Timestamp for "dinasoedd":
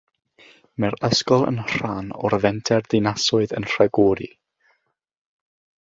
2.95-3.57